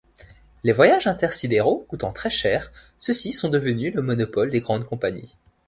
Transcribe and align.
Les 0.63 0.71
voyages 0.71 1.05
intersidéraux 1.05 1.85
coûtant 1.87 2.11
très 2.11 2.31
chers, 2.31 2.71
ceux-ci 2.97 3.33
sont 3.33 3.49
devenus 3.49 3.93
le 3.93 4.01
monopole 4.01 4.49
de 4.49 4.57
grandes 4.57 4.85
compagnies. 4.85 5.35